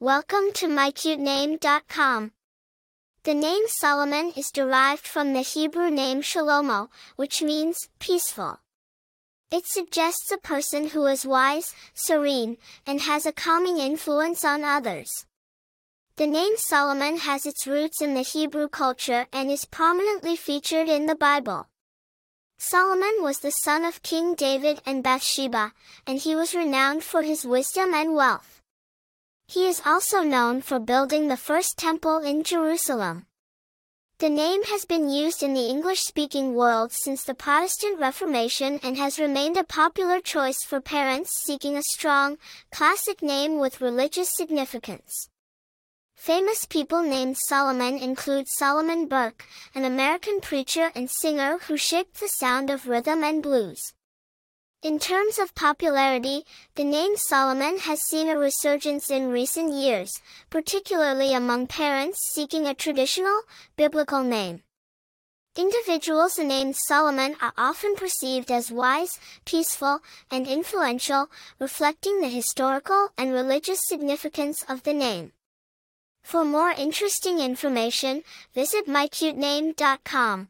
Welcome 0.00 0.52
to 0.54 0.68
mycutename.com. 0.68 2.30
The 3.24 3.34
name 3.34 3.62
Solomon 3.66 4.32
is 4.36 4.52
derived 4.52 5.04
from 5.04 5.32
the 5.32 5.40
Hebrew 5.40 5.90
name 5.90 6.22
Shalomo, 6.22 6.88
which 7.16 7.42
means 7.42 7.88
peaceful. 7.98 8.60
It 9.50 9.66
suggests 9.66 10.30
a 10.30 10.38
person 10.38 10.90
who 10.90 11.04
is 11.06 11.26
wise, 11.26 11.74
serene, 11.94 12.58
and 12.86 13.00
has 13.00 13.26
a 13.26 13.32
calming 13.32 13.78
influence 13.78 14.44
on 14.44 14.62
others. 14.62 15.26
The 16.14 16.28
name 16.28 16.52
Solomon 16.58 17.16
has 17.16 17.44
its 17.44 17.66
roots 17.66 18.00
in 18.00 18.14
the 18.14 18.22
Hebrew 18.22 18.68
culture 18.68 19.26
and 19.32 19.50
is 19.50 19.64
prominently 19.64 20.36
featured 20.36 20.88
in 20.88 21.06
the 21.06 21.16
Bible. 21.16 21.66
Solomon 22.56 23.16
was 23.20 23.40
the 23.40 23.50
son 23.50 23.84
of 23.84 24.04
King 24.04 24.36
David 24.36 24.80
and 24.86 25.02
Bathsheba, 25.02 25.72
and 26.06 26.20
he 26.20 26.36
was 26.36 26.54
renowned 26.54 27.02
for 27.02 27.22
his 27.22 27.44
wisdom 27.44 27.92
and 27.94 28.14
wealth. 28.14 28.57
He 29.50 29.66
is 29.66 29.80
also 29.86 30.20
known 30.20 30.60
for 30.60 30.78
building 30.78 31.28
the 31.28 31.36
first 31.38 31.78
temple 31.78 32.18
in 32.18 32.44
Jerusalem. 32.44 33.24
The 34.18 34.28
name 34.28 34.62
has 34.64 34.84
been 34.84 35.08
used 35.08 35.42
in 35.42 35.54
the 35.54 35.70
English-speaking 35.70 36.54
world 36.54 36.92
since 36.92 37.24
the 37.24 37.32
Protestant 37.32 37.98
Reformation 37.98 38.78
and 38.82 38.98
has 38.98 39.18
remained 39.18 39.56
a 39.56 39.64
popular 39.64 40.20
choice 40.20 40.62
for 40.62 40.82
parents 40.82 41.30
seeking 41.46 41.78
a 41.78 41.82
strong, 41.82 42.36
classic 42.70 43.22
name 43.22 43.58
with 43.58 43.80
religious 43.80 44.28
significance. 44.36 45.30
Famous 46.14 46.66
people 46.66 47.02
named 47.02 47.38
Solomon 47.46 47.96
include 47.96 48.48
Solomon 48.48 49.06
Burke, 49.08 49.46
an 49.74 49.86
American 49.86 50.40
preacher 50.42 50.92
and 50.94 51.08
singer 51.08 51.56
who 51.68 51.78
shaped 51.78 52.20
the 52.20 52.28
sound 52.28 52.68
of 52.68 52.86
rhythm 52.86 53.24
and 53.24 53.42
blues. 53.42 53.94
In 54.80 55.00
terms 55.00 55.40
of 55.40 55.56
popularity, 55.56 56.44
the 56.76 56.84
name 56.84 57.16
Solomon 57.16 57.78
has 57.78 58.00
seen 58.00 58.28
a 58.28 58.38
resurgence 58.38 59.10
in 59.10 59.32
recent 59.32 59.72
years, 59.72 60.08
particularly 60.50 61.34
among 61.34 61.66
parents 61.66 62.20
seeking 62.32 62.64
a 62.64 62.74
traditional, 62.74 63.42
biblical 63.76 64.22
name. 64.22 64.62
Individuals 65.56 66.38
named 66.38 66.76
Solomon 66.76 67.34
are 67.42 67.52
often 67.58 67.96
perceived 67.96 68.52
as 68.52 68.70
wise, 68.70 69.18
peaceful, 69.44 69.98
and 70.30 70.46
influential, 70.46 71.28
reflecting 71.58 72.20
the 72.20 72.28
historical 72.28 73.08
and 73.18 73.32
religious 73.32 73.80
significance 73.82 74.64
of 74.68 74.84
the 74.84 74.94
name. 74.94 75.32
For 76.22 76.44
more 76.44 76.70
interesting 76.70 77.40
information, 77.40 78.22
visit 78.54 78.86
mycutename.com. 78.86 80.48